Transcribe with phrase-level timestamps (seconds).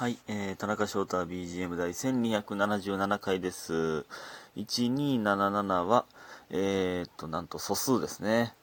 [0.00, 4.06] はい、えー、田中翔太 BGM 第1277回です。
[4.56, 6.06] 1277は、
[6.48, 8.54] えー、っと、なんと素数ですね。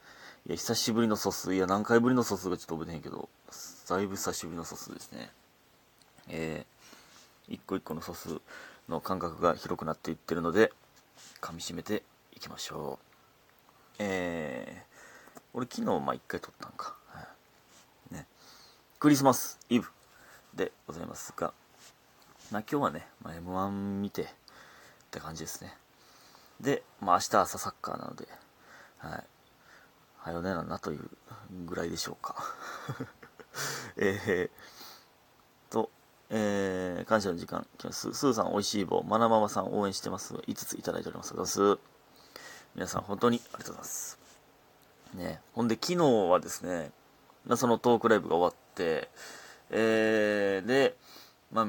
[0.48, 1.54] いや、久しぶりの素数。
[1.54, 3.28] いや、何回ぶりの素数かちょっと覚えてへんけど、
[3.88, 5.30] だいぶ久しぶりの素数ですね。
[6.26, 8.40] えー、一個一個の素数
[8.88, 10.72] の間隔が広くなっていってるので、
[11.40, 12.02] 噛み締めて
[12.34, 13.04] いきましょう。
[14.00, 16.96] えー、俺昨日、まあ、一回撮ったんか。
[18.10, 18.26] ね。
[18.98, 19.86] クリスマスイブ
[20.58, 21.54] でございますが、
[22.50, 24.26] まあ、今日はね、まあ、M1 見てっ
[25.12, 25.72] て感じですね。
[26.60, 28.26] で、まあ、明日朝サッカーなので、
[28.98, 29.24] はい。
[30.16, 31.08] はよねななという
[31.64, 32.34] ぐらいでしょうか。
[33.96, 35.90] えー、と、
[36.28, 38.12] えー、感謝の時間、来ます。
[38.12, 40.34] スーさん、おいしい棒、まなママさん応援してます。
[40.34, 41.34] 5ついただいております。
[41.34, 41.78] ます
[42.74, 44.18] 皆さん、本当にありがとうございます。
[45.14, 45.96] ね、ほんで、昨日
[46.28, 46.90] はですね、
[47.56, 49.08] そのトークライブが終わって、
[49.70, 50.96] えー、で、
[51.52, 51.66] まあ、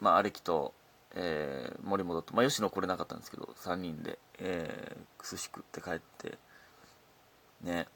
[0.00, 0.74] まあ、アレキと、
[1.14, 6.38] えー、森本と、まあ、吉野来れなかったんですけど、3人で、えー、寿司食って帰って、
[7.62, 7.86] ね。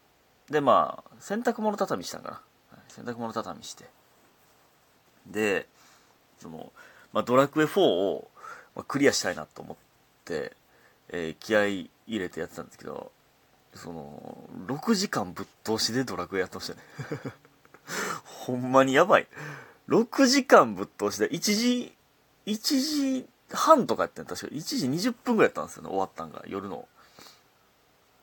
[0.50, 2.78] で、まあ、洗濯物畳みしたんかな。
[2.88, 3.86] 洗濯物畳みして。
[5.26, 5.66] で、
[6.38, 6.72] その、
[7.12, 8.28] まあ、ドラクエ4を、
[8.74, 9.76] まあ、クリアしたいなと思っ
[10.24, 10.52] て、
[11.08, 13.12] えー気合い入れてやってたんですけど、
[13.74, 16.80] その、6時間ぶっ通しでドラクエやってましたね。
[18.44, 19.26] ほんまにやばい。
[19.88, 21.94] 6時間ぶっ通しで、1時、
[22.46, 26.86] 1時半とかやってん確か1時20分ぐらいやったんですよね、終わったんが、夜の。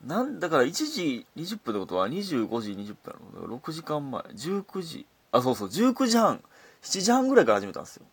[0.06, 3.58] なんだから1時20分ってことは25時20分やろ。
[3.58, 6.44] 6時間前、19時、あ、そうそう、19時半、
[6.82, 8.06] 7時半ぐらいから始めたんですよ。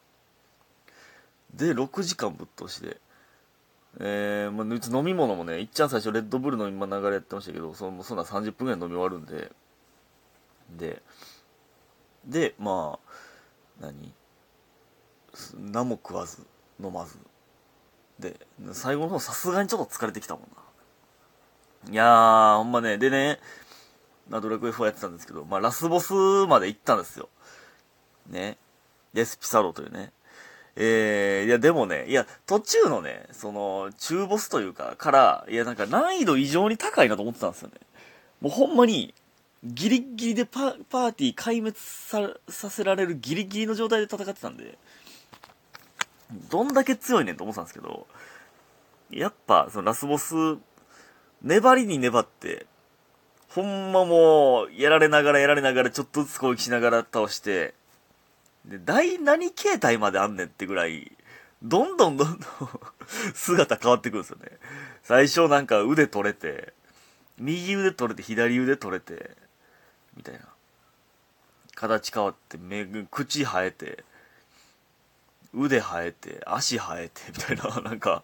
[1.55, 3.01] で、6時間ぶっ通しで。
[4.01, 9.51] えー、まあ、うち飲み物もね、いっちゃん最初レッドブルの今流れやってましたけど、そのそんな30分ぐらい飲み終わるんで、
[10.77, 11.03] で、
[12.29, 13.09] で、まあ、
[13.81, 14.13] 何？
[15.73, 16.47] 何も食わず、
[16.83, 17.19] 飲まず。
[18.19, 18.37] で、
[18.73, 20.43] 最後の方さすがにちょっと疲れてきたもん
[21.87, 21.93] な。
[21.93, 23.39] いやー、ほんまね、でね、
[24.29, 26.13] まあドラクエ4やってたんですけど、まあラスボス
[26.47, 27.29] まで行ったんですよ。
[28.29, 28.59] ね。
[29.15, 30.13] デスピサロというね。
[30.77, 37.75] えー、いやでもね、いや、途中のね、その、中ボスというか、から、いやなんか難易度異常に高いなと思ってたんですよね。
[38.41, 39.15] もうほんまに、
[39.65, 44.79] ギリギリでパパーティー壊滅ささせられるギリギリの状態で戦ってたんで、
[46.51, 48.07] どんだけ強いねんと思ってたんですけど、
[49.11, 50.35] やっぱ、そのラスボス、
[51.43, 52.67] 粘りに粘って、
[53.49, 57.75] ほんまもう、やられながらやられながらちょっとずつ攻撃しながら倒して、
[58.67, 61.13] で、第何形態まであんねんってぐらい、
[61.63, 62.81] どんどんどんどん
[63.35, 64.59] 姿変わってくるんですよね。
[65.03, 66.75] 最初なんか腕取れて、
[67.39, 69.37] 右腕取れて、左腕取れて、
[70.19, 70.41] みたいな。
[71.75, 74.05] 形変わって、目、口生えて、
[75.55, 78.23] 腕生えて、足生えて、 みたいな、なんか、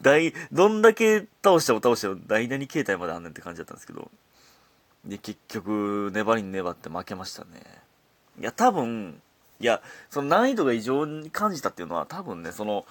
[0.00, 4.10] 大、どんだけ倒しても倒しても、第何形態まであんねんって感じだったんですけど、
[5.04, 7.62] で、結局、粘りに粘って負けましたね。
[8.40, 9.20] いや、多分、
[9.60, 12.86] いや、その難易度が異常に感じたっていうのは、多分ね、その、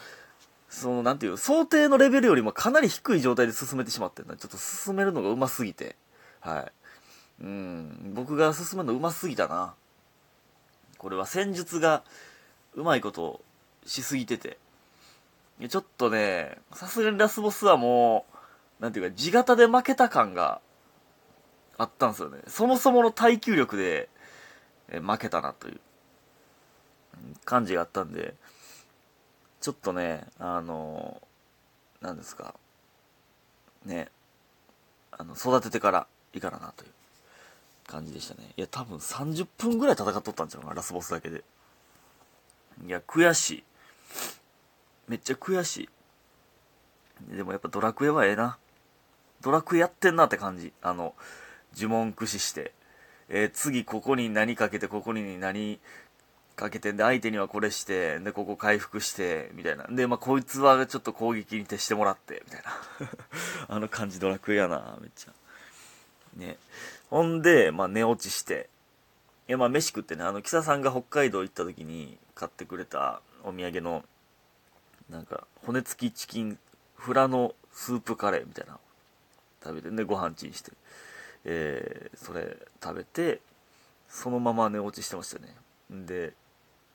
[0.70, 4.38] その、なんていう、想定のレベルよりもかなり低い状態で進めてしまってるな。
[4.38, 5.96] ちょっと進めるのが上手すぎて。
[6.40, 6.72] はい。
[7.42, 9.74] うん、僕が進めるの上手すぎたな。
[10.98, 12.04] これは戦術が
[12.76, 13.42] うまいこと
[13.86, 14.58] しすぎてて。
[15.70, 18.26] ちょっとね、さすがにラスボスはも
[18.80, 20.60] う、なんていうか、地型で負けた感が
[21.78, 22.40] あったんですよね。
[22.48, 24.10] そもそもの耐久力で
[24.88, 25.80] 負けたなという
[27.46, 28.36] 感じがあったんで、
[29.62, 31.22] ちょっとね、あの、
[32.02, 32.56] なんですか、
[33.86, 34.10] ね、
[35.12, 36.92] あの、育ててからいいかななという
[37.92, 38.50] 感じでしたね。
[38.56, 41.44] いや、多分30分ぐらい戦っとったんちゃうかな、ラスボスだけで。
[42.86, 43.64] いや、悔しい。
[45.10, 45.90] めっちゃ悔し
[47.30, 47.36] い。
[47.36, 48.58] でもやっぱドラクエはええな。
[49.42, 50.72] ドラクエやってんなって感じ。
[50.82, 51.14] あの、
[51.76, 52.74] 呪文駆使して。
[53.30, 55.80] えー次ここに何かけて、ここに何
[56.56, 59.86] かけて、で、相手にはこれして、で、ここ回復して、みたいな。
[59.90, 62.72] で、まあ、こいつはちょっと攻撃に徹してもらって、みたいな。
[63.76, 65.34] あの感じドラクエやな、めっちゃ。
[66.36, 66.58] ね。
[67.10, 68.70] ほんで、まあ、寝落ちして。
[69.48, 74.04] いや、まあ、飯食ってね、あの、キサさんが北海道行った時に買ってくれたお土産の、
[75.10, 76.58] なんか、骨付きチキン、
[76.96, 78.80] フラのスープカレーみたいな
[79.64, 80.72] 食べて、で、ご飯チンして、
[81.46, 83.42] えー、それ食べて、
[84.08, 85.56] そのまま寝落ちしてましたね。
[85.90, 86.34] で、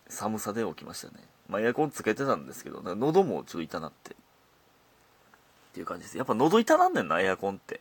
[0.09, 1.15] 寒さで起きましたね。
[1.49, 4.13] まあ、エアコンつけてたんですけど、喉もちょっと痛なって。
[4.13, 4.15] っ
[5.75, 6.17] ていう感じです。
[6.19, 7.81] やっぱ喉痛なんねんな、エアコンって。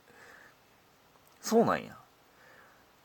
[1.45, 1.95] そうなんや。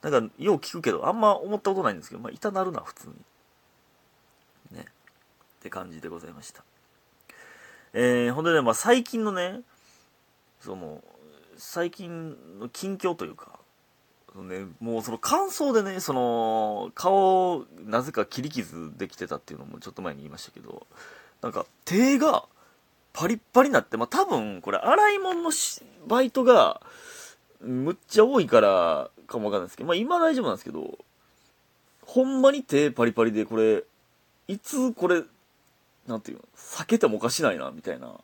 [0.02, 3.14] なんか、よう聞くけど、あんま思ったことないんですけど、まあ、痛なるな、普通に。
[4.78, 4.86] ね。
[4.86, 6.64] って感じでございました
[7.92, 9.62] えー、ほんでね、まあ、最近のね
[10.60, 11.02] その
[11.56, 13.58] 最近の近況というか
[14.36, 20.86] ね、もうその乾燥でね、その、顔、なぜか切り傷できてたっていうのもちょっと前に言いましたけど、
[21.42, 22.44] なんか手が
[23.12, 25.50] パリッパリになって、まあ多分これ洗い物の
[26.06, 26.80] バイトが
[27.60, 30.98] むっちゃ多いからかもわかんないですけど、まあ今大丈夫なんですけど、
[32.06, 33.84] ほんまに手パリパリでこれ、
[34.48, 35.22] いつこれ、
[36.06, 38.14] なんていうの、避けてもおかしないな、みたいな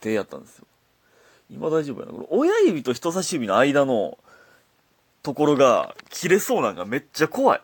[0.00, 0.66] 手やったんですよ。
[1.50, 2.12] 今大丈夫やな。
[2.12, 4.18] これ親指と人差し指の間の
[5.22, 7.60] ところが切れそうなんがめっちゃ怖い。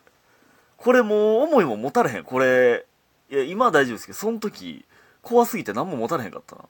[0.77, 2.23] これもう思いも持たれへん。
[2.23, 2.85] これ、
[3.29, 4.83] いや、今は大丈夫ですけど、その時、
[5.21, 6.63] 怖すぎて何も持たれへんかったな。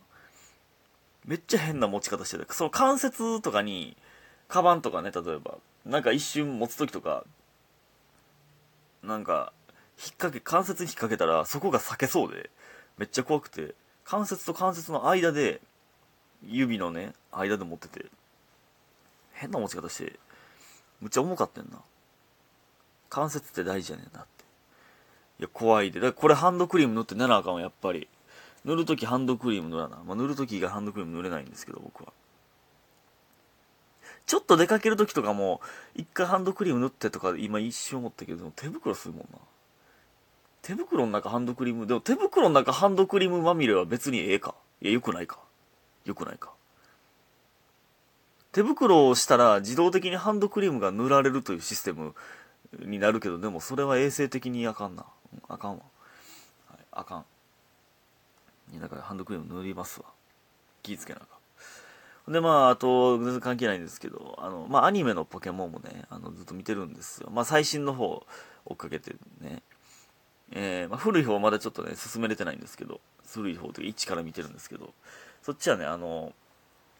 [1.25, 2.53] めっちゃ変な持ち方してた。
[2.53, 3.97] その関節とかに、
[4.47, 7.25] カバンとかね、例えば、なんか一瞬持つ時とか、
[9.01, 9.51] なんか、
[9.97, 12.49] 引っ掛け、関節に引っ掛けたら、そこが裂けそうで、
[12.97, 13.75] めっちゃ怖くて、
[14.05, 15.61] 関節と関節の間で、
[16.45, 18.05] 指のね、間で持ってて、
[19.33, 20.19] 変な持ち方して、
[21.01, 21.81] むっちゃ重かったんな。
[23.09, 24.43] 関節って大事やねんなって。
[25.39, 25.99] いや、怖いで。
[25.99, 28.07] だからこれハンドクリーム塗って寝なあかんわ、やっぱり。
[28.65, 29.97] 塗るときハンドクリーム塗らな。
[30.05, 32.13] まあ、塗るときがハンドクリーム塗れないんですけど、僕は。
[34.25, 35.61] ちょっと出かけるときとかも、
[35.95, 39.39] 一回ハンドクリーム塗ってとか、今一瞬思ったけど、手袋するもんな。
[40.61, 44.55] 手袋の中ハンドクリーム、でも手袋の中ハンドクリームまみれは別にええか。
[44.81, 45.39] いや、よくないか。
[46.05, 46.51] よくないか。
[48.53, 52.13] 手袋をしたら自動的にハンドクリームが塗られるというシステム
[52.79, 55.05] になるけど、でもそれは衛生的にあかんな。
[55.49, 55.83] あかんわ。
[56.69, 57.25] はい、あかん。
[58.79, 60.05] だからハンドクリーム塗りますわ。
[60.81, 61.32] 気ぃつけなあか。
[62.27, 67.29] で、まあ、あと、全然関係ないんですけど、あの、まあ、アニメのポケモンもね、あの、ずっと見てるんですよ。
[67.31, 68.25] まあ、最新の方
[68.65, 69.61] 追っかけてね。
[70.51, 74.93] えー、まあ、古い方はまだちょっとね、進めれてないんですけど、古い方というか1から見てるんですけど、
[75.41, 76.33] そっちはね、あの、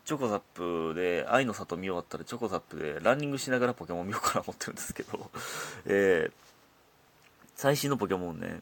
[0.05, 5.31] チョコザップで、愛の里見終わったらチョコザップでランニングしながらポケモン見ようかな思ってるんですけど、
[5.85, 6.33] えー、
[7.55, 8.61] 最新のポケモンね、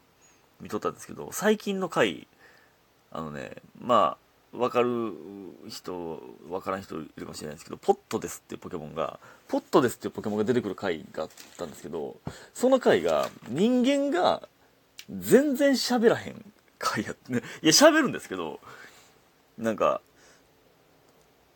[0.60, 2.28] 見とったんですけど、最近の回、
[3.10, 5.14] あのね、まあ、わかる
[5.68, 9.18] 人、わからん人いるかもしれないですけど、ポットですっていうポケモンが、
[9.48, 12.16] ポットですっていうポケモンが出てくる回があったんですけど、
[12.52, 14.46] その回が人間が
[15.10, 18.60] 全然喋らへん回やってね、いや喋るんですけど、
[19.56, 20.02] なんか、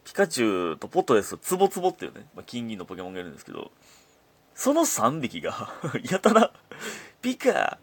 [0.04, 3.72] ピカチュウとポットですと、ツボツボっていうね、まあ、金銀のポケモンがいるんですけど、
[4.54, 5.70] その3匹が
[6.10, 6.52] やたら、
[7.20, 7.78] ピカ、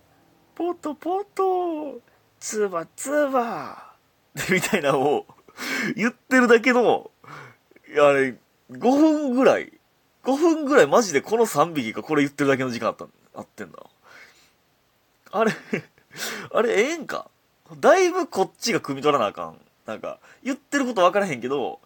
[0.56, 2.02] ポットポット、
[2.40, 3.93] ツバツバ、
[4.50, 5.26] みたいなのを
[5.96, 7.12] 言ってるだけの、
[7.96, 8.36] あれ、
[8.72, 9.72] 5分ぐらい、
[10.24, 13.80] 5分ぐらいマジでこの3匹がこれ言ってるだけの時間あった、あってんだ。
[15.32, 15.52] あれ
[16.54, 17.30] あれええんか？
[17.80, 19.60] だいぶこっちが汲み取らなあかん。
[19.86, 21.80] なんか、言ってること分からへんけど、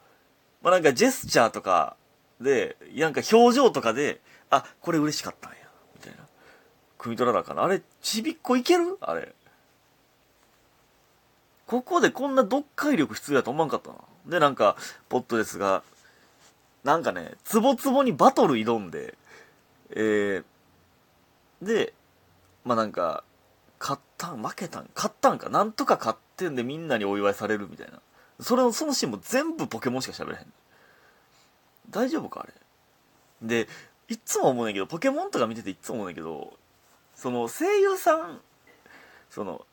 [0.61, 1.95] まあ、なんかジェスチャーとか
[2.41, 5.57] で、なんか表情とかで、あ、これ嬉しかったんや、
[5.95, 6.27] みたいな。
[6.99, 7.63] 汲み取らなあかな。
[7.63, 8.97] あれ、ちびっこいける？
[9.01, 9.33] あれ。
[11.67, 13.97] ここでこんな読解力必要やと思わんかったな。
[14.25, 14.77] で、なんか、
[15.09, 15.83] ポットですが、
[16.83, 19.15] なんかね、ツボツボにバトル挑んで、
[19.91, 21.93] えー、で、
[22.63, 23.23] まあなんか、
[23.79, 27.99] 勝ったん、負けたん、勝ったんか、なんとか勝ってんでみんなにお祝いされるみたいな。
[28.39, 30.53] それを、そのシーンも全部ポケモンしか喋れへん。
[31.89, 32.53] 大丈夫かあれ？
[33.41, 33.67] で、
[34.07, 36.53] いっつも思うねんけど、ポケモンとか見てていっつも思うねんけど、
[37.15, 38.39] その声優さん、
[39.29, 39.65] その、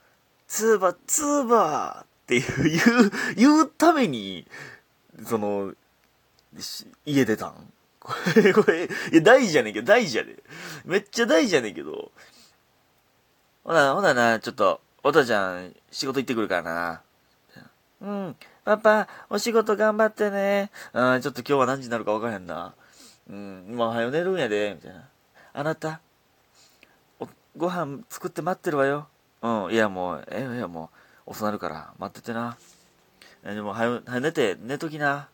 [0.55, 4.47] ツーバー、ツーバーっていう、言う、言うために、
[5.27, 5.75] その、
[7.05, 7.73] 家出たん？
[7.99, 10.45] これ、これ、いや、大事やねんけど、大事やで。
[10.85, 12.13] めっちゃ大事やねんけど、
[13.65, 17.03] ほな、ほなな、ちょっと、お父ちゃん、仕事行ってくるからな。
[18.01, 18.37] うん。
[18.65, 20.71] パパ、お仕事頑張ってね。
[20.93, 22.75] うん、ちょっと今日は何時になるか分からへんな。
[23.29, 25.09] うん、今はよ寝るんやで、みたいな。
[25.53, 26.01] あなた、
[27.57, 29.09] ご飯作って待ってるわよ。
[29.45, 30.89] うん、いやもう、ええよ、も
[31.27, 32.57] う、遅なるから待っててな。
[33.45, 35.29] え、でも、はよ、はよ寝て、寝ときな。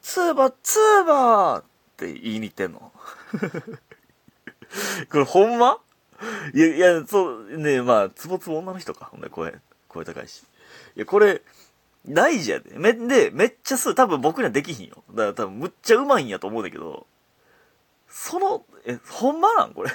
[0.00, 1.64] ツーバー、ツーバーっ
[1.98, 2.90] て言いに行ってんの。
[5.12, 5.78] これほんま？
[6.54, 9.04] いや、いや、そう、ねまあ、つぼつぼ女の人か。
[9.04, 9.54] ほんで、声。
[9.88, 10.44] 声高いし。
[10.96, 11.42] いや、これ、
[12.08, 12.78] 大事やで。
[12.78, 15.04] め、で、めっちゃす、多分僕にはできひんよ。
[15.10, 17.06] だから多分むっちゃうまいんやと思うんだけど、
[18.08, 19.74] その、え、ほんまなん？
[19.74, 19.90] これ。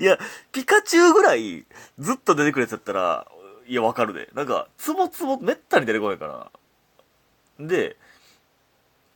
[0.00, 0.18] いや、
[0.52, 1.64] ピカチュウぐらい
[1.98, 3.26] ずっと出てくるやつやったら、
[3.66, 4.28] いや、わかるで。
[4.34, 7.66] なんか、つぼつぼめったに出てこないから。
[7.66, 7.96] で、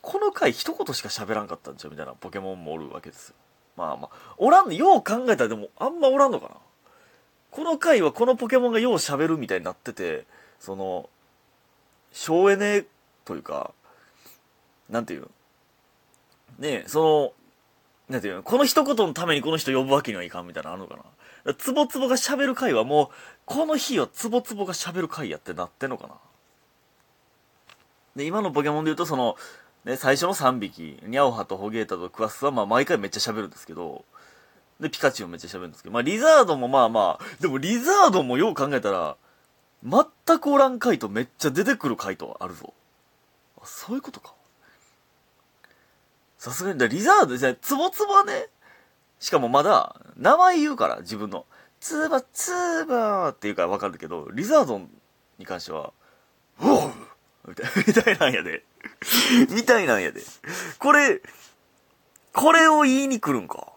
[0.02, 1.90] この回一言しか喋らんかったんちゃう？
[1.90, 3.34] みたいなポケモンもおるわけですよ。
[3.76, 6.54] まあまあ、おらん、よう考えたらでもあんまおらんのかな
[7.50, 10.26] この回はこのポケモンがよう喋るみたいになってて、
[10.60, 11.10] その、
[12.12, 12.84] 省エネ
[13.24, 13.72] というか、
[14.88, 15.28] なんていう
[16.58, 17.32] ねその、
[18.08, 20.96] なんていうのこの一言のためにこの人呼ぶわけにはいかんみたいなのあるのか
[21.44, 23.08] なつぼつぼが喋る回はもう、
[23.44, 26.14] この日はつぼつぼが喋る回やってなってんのかな
[28.16, 29.36] で、今のポケモンで言うとその、
[29.84, 34.04] ね、最初の3匹、ニャオハとホゲータとクワスはまあ毎回めっちゃ喋るんですけど、
[34.80, 39.16] で、ピカチュウもめっちゃ喋るんですけど、まあリザードもまあまあ、でもリザードもよう考えたら、
[39.84, 42.74] 全くおらん回とめっちゃ出てくる回とあるぞ。
[43.60, 44.34] あ、そういうことか。
[46.46, 48.46] さすがに、リザード、じゃつぼつぼはね、
[49.18, 51.44] しかもまだ、名前言うから、自分の。
[51.80, 54.80] つば、つばって言うからわかるけど、リザード
[55.38, 55.92] に関しては、
[56.60, 56.92] おう
[57.48, 58.64] みたい みたいなんやで。
[59.50, 60.22] みたいなんやで。
[60.78, 61.20] これ、
[62.32, 63.72] これを言いに来るんか。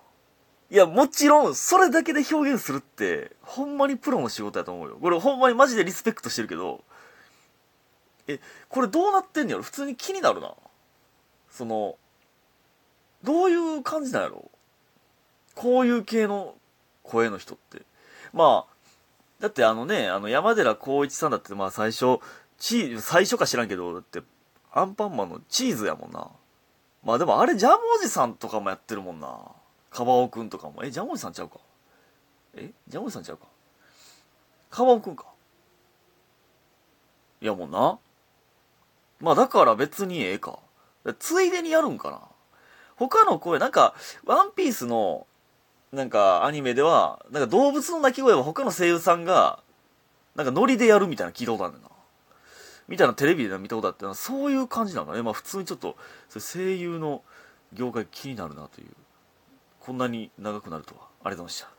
[0.69, 4.97] いや、もちろん、それだけで表現するって、ほんまにプロの仕事やと思うよ。
[5.01, 6.83] これほんまにマジでリスペクトしてるけど、
[8.27, 9.63] え、これどうなってんのやろ？
[9.63, 10.53] 普通に気になるな。
[11.49, 11.97] その、
[13.23, 14.49] どういう感じなんやろ？
[15.55, 16.55] こういう系の
[17.03, 17.81] 声の人って。
[18.33, 18.73] まあ、
[19.39, 22.19] だってあのね、あの山寺宏一さんだってまあ最初、
[22.57, 24.21] チーズ、最初か知らんけど、だって、
[24.71, 26.27] アンパンマンのチーズやもんな。
[27.03, 29.37] まあでもあれジャムおじさんとかもやってるもんな。
[29.89, 30.83] カバオくんとかも。
[30.83, 31.57] え、ジャムおじさんちゃうか？
[32.55, 33.45] えジャムおじさんちゃうか？
[34.69, 35.25] カバオくんか
[37.41, 37.97] いやもんな。
[39.19, 40.59] まあだから別にええか。
[41.17, 42.21] ついでにやるんかな。
[42.99, 45.25] 他の声、なんか、ワンピースの、
[45.93, 49.59] なんか、アニメでは、なんか動物の鳴き声は他の声優さんが、
[50.35, 51.95] なんかノリでやるみたいな聞いたことあるんだな。
[52.89, 55.21] みたいなテレビで見たことあってそういう感じなんだね。
[55.21, 55.95] まあ普通にちょっと、
[56.37, 57.23] 声優の
[57.71, 58.87] 業界気になるなという。
[59.79, 61.03] こんなに長くなるとは。
[61.03, 61.78] ありがとうございました。